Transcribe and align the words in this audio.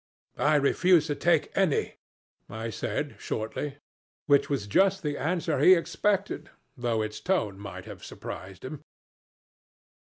'I 0.39 0.55
refuse 0.55 1.05
to 1.13 1.13
take 1.13 1.51
any,' 1.55 1.93
I 2.49 2.71
said 2.71 3.17
shortly; 3.19 3.77
which 4.25 4.49
was 4.49 4.65
just 4.65 5.03
the 5.03 5.15
answer 5.15 5.59
he 5.59 5.75
expected, 5.75 6.49
though 6.75 7.03
its 7.03 7.19
tone 7.19 7.59
might 7.59 7.85
have 7.85 8.03
surprised 8.03 8.65
him. 8.65 8.81